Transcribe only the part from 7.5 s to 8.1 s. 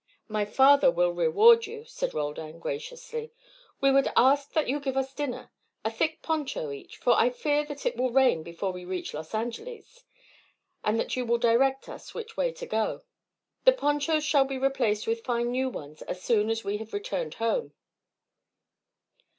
that it will